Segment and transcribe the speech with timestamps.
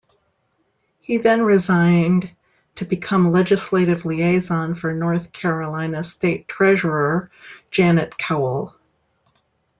[0.99, 2.31] He then resigned
[2.77, 7.29] to become legislative liaison for North Carolina State Treasurer
[7.69, 8.75] Janet Cowell.